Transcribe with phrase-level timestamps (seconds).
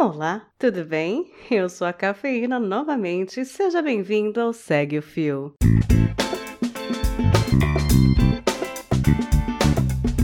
[0.00, 1.26] Olá, tudo bem?
[1.50, 3.44] Eu sou a Cafeína novamente.
[3.44, 5.54] Seja bem-vindo ao Segue o Fio.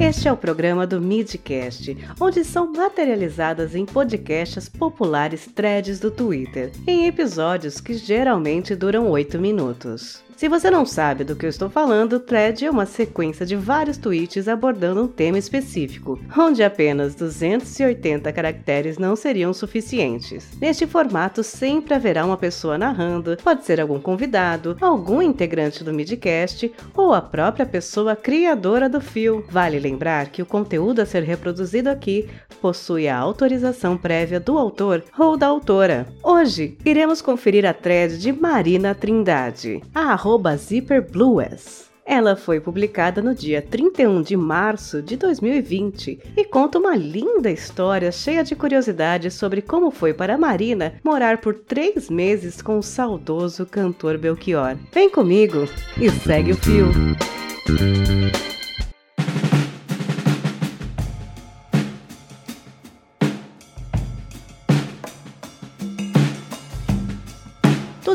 [0.00, 6.72] Este é o programa do Midcast, onde são materializadas em podcasts populares threads do Twitter,
[6.86, 10.24] em episódios que geralmente duram 8 minutos.
[10.38, 13.96] Se você não sabe do que eu estou falando, thread é uma sequência de vários
[13.98, 20.46] tweets abordando um tema específico, onde apenas 280 caracteres não seriam suficientes.
[20.60, 26.72] Neste formato sempre haverá uma pessoa narrando, pode ser algum convidado, algum integrante do Midcast
[26.94, 29.44] ou a própria pessoa criadora do fio.
[29.50, 32.28] Vale lembrar que o conteúdo a ser reproduzido aqui
[32.62, 36.06] possui a autorização prévia do autor ou da autora.
[36.22, 40.14] Hoje iremos conferir a thread de Marina Trindade, a
[40.56, 41.88] zipperblues.
[42.04, 48.10] Ela foi publicada no dia 31 de março de 2020 e conta uma linda história
[48.10, 53.66] cheia de curiosidades sobre como foi para Marina morar por três meses com o saudoso
[53.66, 54.76] cantor Belchior.
[54.90, 55.68] Vem comigo
[56.00, 56.86] e segue o fio.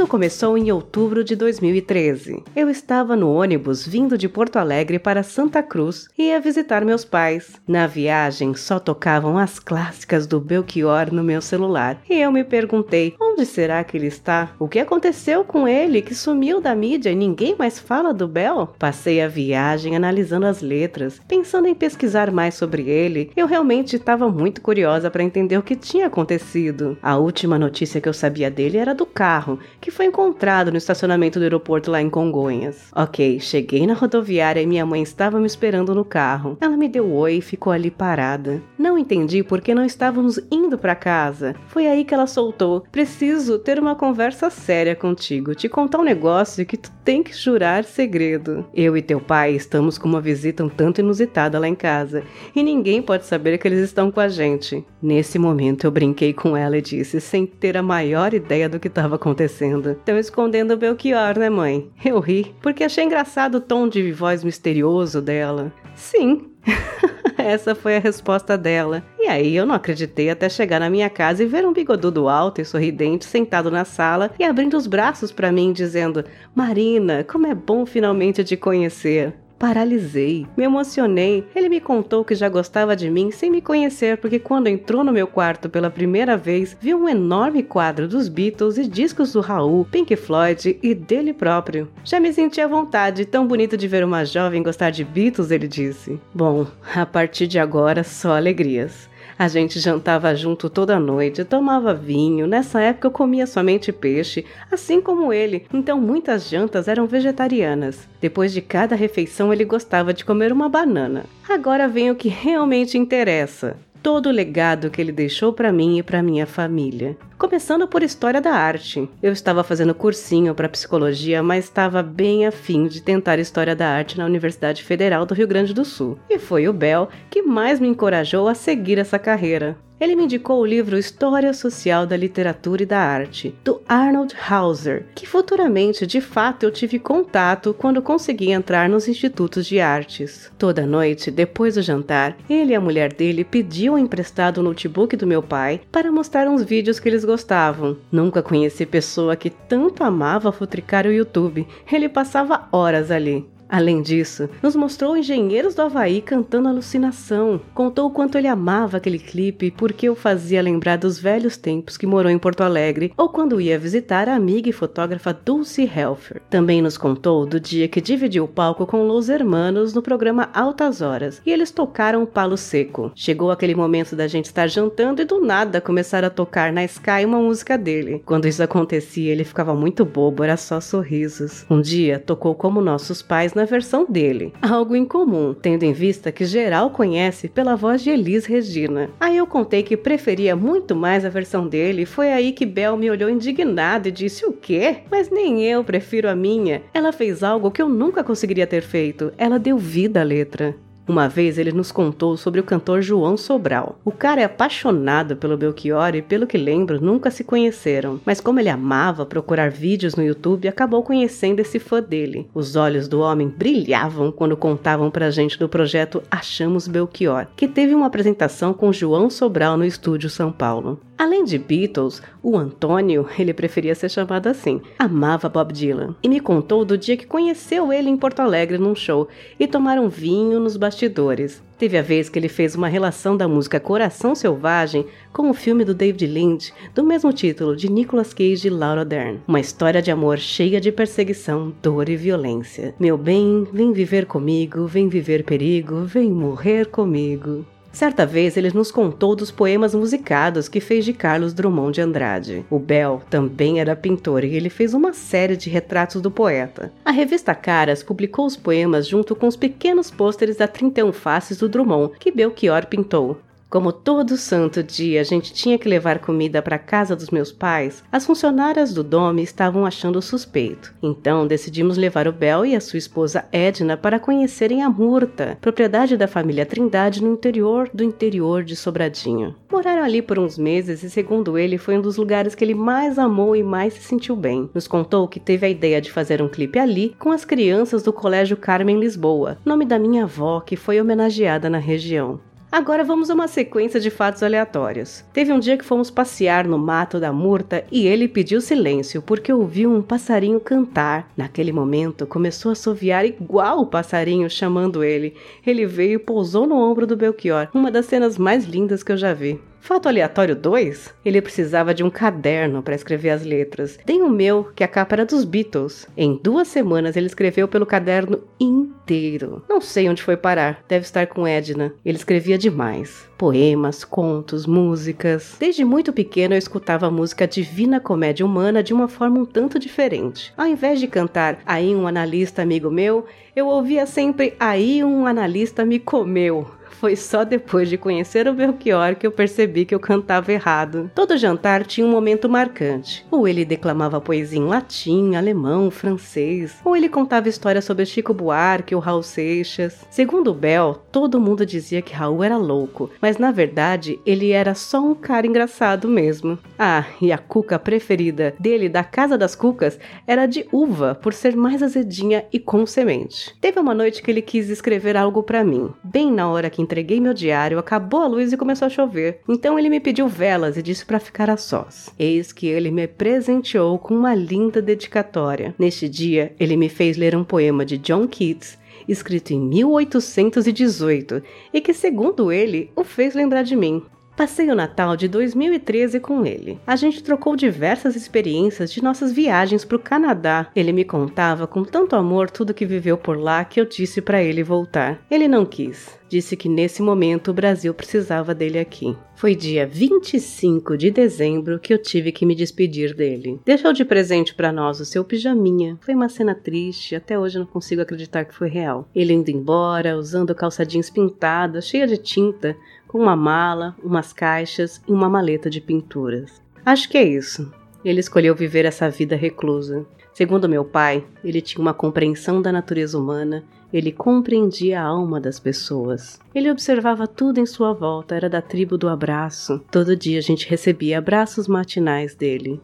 [0.00, 2.42] Tudo começou em outubro de 2013.
[2.56, 7.04] Eu estava no ônibus vindo de Porto Alegre para Santa Cruz e ia visitar meus
[7.04, 7.60] pais.
[7.68, 13.14] Na viagem só tocavam as clássicas do Belchior no meu celular e eu me perguntei:
[13.20, 14.52] onde será que ele está?
[14.58, 18.72] O que aconteceu com ele que sumiu da mídia e ninguém mais fala do Bel?
[18.78, 23.30] Passei a viagem analisando as letras, pensando em pesquisar mais sobre ele.
[23.36, 26.96] Eu realmente estava muito curiosa para entender o que tinha acontecido.
[27.02, 31.38] A última notícia que eu sabia dele era do carro que foi encontrado no estacionamento
[31.38, 32.90] do aeroporto lá em Congonhas.
[32.94, 36.56] Ok, cheguei na rodoviária e minha mãe estava me esperando no carro.
[36.60, 38.62] Ela me deu oi e ficou ali parada.
[38.78, 41.54] Não entendi por que não estávamos indo para casa.
[41.68, 46.66] Foi aí que ela soltou: Preciso ter uma conversa séria contigo, te contar um negócio
[46.66, 48.64] que tu tem que jurar segredo.
[48.74, 52.22] Eu e teu pai estamos com uma visita um tanto inusitada lá em casa
[52.54, 54.84] e ninguém pode saber que eles estão com a gente.
[55.02, 58.88] Nesse momento eu brinquei com ela e disse, sem ter a maior ideia do que
[58.88, 59.90] estava acontecendo fazendo?
[59.92, 61.90] Estão escondendo o Belchior, né, mãe?
[62.04, 65.72] Eu ri, porque achei engraçado o tom de voz misterioso dela.
[65.94, 66.50] Sim.
[67.38, 69.02] Essa foi a resposta dela.
[69.18, 72.60] E aí eu não acreditei até chegar na minha casa e ver um bigodudo alto
[72.60, 77.54] e sorridente sentado na sala e abrindo os braços para mim, dizendo: Marina, como é
[77.54, 79.34] bom finalmente te conhecer.
[79.60, 81.46] Paralisei, me emocionei.
[81.54, 85.12] Ele me contou que já gostava de mim sem me conhecer, porque quando entrou no
[85.12, 89.84] meu quarto pela primeira vez, viu um enorme quadro dos Beatles e discos do Raul,
[89.84, 91.90] Pink Floyd e dele próprio.
[92.02, 95.68] Já me senti à vontade, tão bonito de ver uma jovem gostar de Beatles, ele
[95.68, 96.18] disse.
[96.32, 96.66] Bom,
[96.96, 99.10] a partir de agora, só alegrias.
[99.40, 102.46] A gente jantava junto toda noite, tomava vinho.
[102.46, 108.06] Nessa época eu comia somente peixe, assim como ele, então muitas jantas eram vegetarianas.
[108.20, 111.24] Depois de cada refeição ele gostava de comer uma banana.
[111.48, 116.02] Agora vem o que realmente interessa todo o legado que ele deixou para mim e
[116.02, 117.16] para minha família.
[117.40, 119.08] Começando por história da arte.
[119.22, 124.18] Eu estava fazendo cursinho para psicologia, mas estava bem afim de tentar história da arte
[124.18, 126.18] na Universidade Federal do Rio Grande do Sul.
[126.28, 130.60] E foi o Bel que mais me encorajou a seguir essa carreira ele me indicou
[130.60, 136.22] o livro História Social da Literatura e da Arte, do Arnold Hauser, que futuramente de
[136.22, 140.50] fato eu tive contato quando consegui entrar nos institutos de artes.
[140.56, 145.26] Toda noite, depois do jantar, ele e a mulher dele pediam emprestado o notebook do
[145.26, 147.96] meu pai para mostrar uns vídeos que eles gostavam.
[148.10, 151.66] Nunca conheci pessoa que tanto amava futricar o YouTube.
[151.90, 153.48] Ele passava horas ali.
[153.70, 157.60] Além disso, nos mostrou engenheiros do Havaí cantando Alucinação.
[157.72, 161.56] Contou o quanto ele amava aquele clipe e por que o fazia lembrar dos velhos
[161.56, 165.82] tempos que morou em Porto Alegre ou quando ia visitar a amiga e fotógrafa Dulce
[165.82, 166.42] Helfer.
[166.50, 171.00] Também nos contou do dia que dividiu o palco com Los Hermanos no programa Altas
[171.00, 173.12] Horas e eles tocaram o palo seco.
[173.14, 177.24] Chegou aquele momento da gente estar jantando e do nada começar a tocar na Sky
[177.24, 178.20] uma música dele.
[178.26, 181.64] Quando isso acontecia, ele ficava muito bobo, era só sorrisos.
[181.70, 186.44] Um dia tocou como nossos pais na versão dele, algo incomum, tendo em vista que
[186.44, 189.10] geral conhece pela voz de Elis Regina.
[189.18, 192.96] Aí eu contei que preferia muito mais a versão dele e foi aí que Bel
[192.96, 194.98] me olhou indignada e disse: O quê?
[195.10, 196.82] Mas nem eu prefiro a minha.
[196.92, 199.32] Ela fez algo que eu nunca conseguiria ter feito.
[199.36, 200.74] Ela deu vida à letra.
[201.06, 203.98] Uma vez ele nos contou sobre o cantor João Sobral.
[204.04, 208.20] O cara é apaixonado pelo Belchior e, pelo que lembro, nunca se conheceram.
[208.24, 212.48] Mas como ele amava procurar vídeos no YouTube, acabou conhecendo esse fã dele.
[212.54, 217.94] Os olhos do homem brilhavam quando contavam pra gente do projeto Achamos Belchior, que teve
[217.94, 221.00] uma apresentação com João Sobral no estúdio São Paulo.
[221.20, 226.40] Além de Beatles, o Antônio, ele preferia ser chamado assim, amava Bob Dylan e me
[226.40, 229.28] contou do dia que conheceu ele em Porto Alegre num show
[229.58, 231.62] e tomaram vinho nos bastidores.
[231.76, 235.84] Teve a vez que ele fez uma relação da música Coração Selvagem com o filme
[235.84, 239.42] do David Lynch, do mesmo título, de Nicolas Cage e Laura Dern.
[239.46, 242.94] Uma história de amor cheia de perseguição, dor e violência.
[242.98, 247.66] Meu bem, vem viver comigo, vem viver perigo, vem morrer comigo.
[247.92, 252.64] Certa vez ele nos contou dos poemas musicados que fez de Carlos Drummond de Andrade.
[252.70, 256.92] O Bell também era pintor e ele fez uma série de retratos do poeta.
[257.04, 261.68] A revista Caras publicou os poemas junto com os pequenos pôsteres da 31 Faces do
[261.68, 263.38] Drummond que Belchior pintou.
[263.70, 268.02] Como todo santo dia a gente tinha que levar comida para casa dos meus pais,
[268.10, 270.92] as funcionárias do Dome estavam achando suspeito.
[271.00, 276.16] Então decidimos levar o Bel e a sua esposa Edna para conhecerem a Murta, propriedade
[276.16, 279.54] da família Trindade no interior do interior de Sobradinho.
[279.70, 283.20] Moraram ali por uns meses e, segundo ele, foi um dos lugares que ele mais
[283.20, 284.68] amou e mais se sentiu bem.
[284.74, 288.12] Nos contou que teve a ideia de fazer um clipe ali com as crianças do
[288.12, 292.40] Colégio Carmen Lisboa, nome da minha avó que foi homenageada na região.
[292.72, 295.24] Agora vamos a uma sequência de fatos aleatórios.
[295.32, 299.52] Teve um dia que fomos passear no mato da Murta e ele pediu silêncio porque
[299.52, 301.28] ouviu um passarinho cantar.
[301.36, 305.34] Naquele momento começou a assoviar igual o passarinho chamando ele.
[305.66, 309.16] Ele veio e pousou no ombro do Belchior, uma das cenas mais lindas que eu
[309.16, 309.58] já vi.
[309.80, 311.14] Fato aleatório 2?
[311.24, 313.98] Ele precisava de um caderno para escrever as letras.
[314.04, 316.06] Tem o meu, que a capa era dos Beatles.
[316.16, 319.64] Em duas semanas ele escreveu pelo caderno inteiro.
[319.68, 321.92] Não sei onde foi parar, deve estar com Edna.
[322.04, 323.28] Ele escrevia demais.
[323.36, 325.56] Poemas, contos, músicas.
[325.58, 329.78] Desde muito pequeno eu escutava a música Divina Comédia Humana de uma forma um tanto
[329.78, 330.52] diferente.
[330.56, 335.84] Ao invés de cantar Aí um analista amigo meu, eu ouvia sempre Aí um analista
[335.84, 340.52] me comeu foi só depois de conhecer o Belchior que eu percebi que eu cantava
[340.52, 341.10] errado.
[341.14, 343.24] Todo jantar tinha um momento marcante.
[343.30, 348.94] Ou ele declamava poesia em latim, alemão, francês, ou ele contava histórias sobre Chico Buarque
[348.94, 350.06] ou Raul Seixas.
[350.10, 355.00] Segundo Bel, todo mundo dizia que Raul era louco, mas na verdade ele era só
[355.00, 356.58] um cara engraçado mesmo.
[356.78, 361.56] Ah, e a cuca preferida dele da Casa das Cucas era de uva, por ser
[361.56, 363.54] mais azedinha e com semente.
[363.60, 367.20] Teve uma noite que ele quis escrever algo para mim, bem na hora que entreguei
[367.20, 369.40] meu diário, acabou a luz e começou a chover.
[369.48, 372.10] Então ele me pediu velas e disse para ficar a sós.
[372.18, 375.74] Eis que ele me presenteou com uma linda dedicatória.
[375.78, 378.78] Neste dia, ele me fez ler um poema de John Keats
[379.08, 381.42] escrito em 1818
[381.72, 384.02] e que, segundo ele, o fez lembrar de mim.
[384.40, 386.80] Passei o Natal de 2013 com ele.
[386.86, 390.70] A gente trocou diversas experiências de nossas viagens para o Canadá.
[390.74, 394.42] Ele me contava com tanto amor tudo que viveu por lá que eu disse para
[394.42, 395.20] ele voltar.
[395.30, 396.18] Ele não quis.
[396.26, 399.14] Disse que nesse momento o Brasil precisava dele aqui.
[399.34, 403.60] Foi dia 25 de dezembro que eu tive que me despedir dele.
[403.64, 405.98] Deixou de presente para nós o seu pijaminha.
[406.00, 409.08] Foi uma cena triste, até hoje não consigo acreditar que foi real.
[409.12, 412.76] Ele indo embora, usando calça jeans pintada, cheia de tinta,
[413.10, 416.62] com uma mala, umas caixas e uma maleta de pinturas.
[416.86, 417.68] Acho que é isso.
[418.04, 420.06] Ele escolheu viver essa vida reclusa.
[420.32, 425.58] Segundo meu pai, ele tinha uma compreensão da natureza humana, ele compreendia a alma das
[425.58, 426.38] pessoas.
[426.54, 429.80] Ele observava tudo em sua volta, era da tribo do abraço.
[429.90, 432.80] Todo dia a gente recebia abraços matinais dele.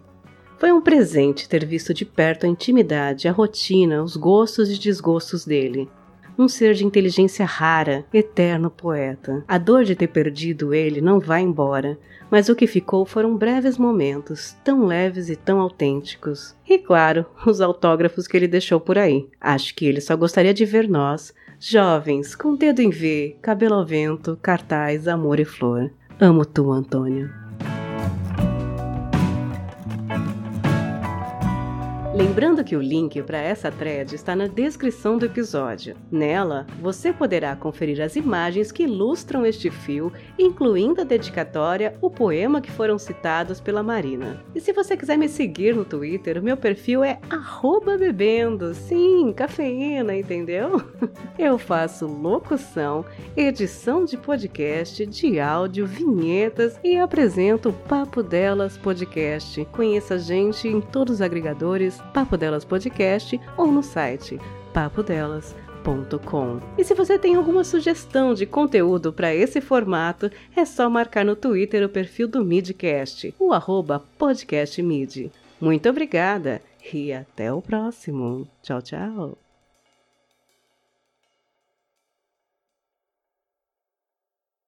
[0.58, 5.44] Foi um presente ter visto de perto a intimidade, a rotina, os gostos e desgostos
[5.44, 5.88] dele
[6.38, 9.44] um ser de inteligência rara, eterno poeta.
[9.46, 11.98] A dor de ter perdido ele não vai embora,
[12.30, 16.54] mas o que ficou foram breves momentos, tão leves e tão autênticos.
[16.68, 19.28] E claro, os autógrafos que ele deixou por aí.
[19.40, 23.86] Acho que ele só gostaria de ver nós, jovens, com dedo em V, cabelo ao
[23.86, 25.90] vento, cartaz, amor e flor.
[26.20, 27.45] Amo tu, Antônio.
[32.16, 35.94] Lembrando que o link para essa thread está na descrição do episódio.
[36.10, 42.62] Nela, você poderá conferir as imagens que ilustram este fio, incluindo a dedicatória, o poema
[42.62, 44.42] que foram citados pela Marina.
[44.54, 47.18] E se você quiser me seguir no Twitter, meu perfil é
[47.98, 50.82] bebendo, sim, cafeína, entendeu?
[51.38, 53.04] Eu faço locução,
[53.36, 59.66] edição de podcast, de áudio, vinhetas e apresento o Papo Delas Podcast.
[59.66, 64.40] Conheça a gente em todos os agregadores Papo Delas Podcast ou no site
[64.72, 66.60] papodelas.com.
[66.78, 71.36] E se você tem alguma sugestão de conteúdo para esse formato, é só marcar no
[71.36, 75.30] Twitter o perfil do Midcast, o arroba podcastmid.
[75.60, 78.48] Muito obrigada e até o próximo.
[78.62, 79.45] Tchau, tchau.